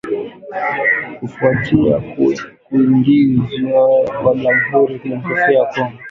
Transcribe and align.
kufuatia 1.19 1.99
kuingizwa 2.69 4.05
kwa 4.23 4.35
Jamhuri 4.35 4.91
ya 4.93 4.99
Kidemokrasi 4.99 5.53
ya 5.53 5.65
Kongo 5.65 5.75
kuwa 5.83 5.91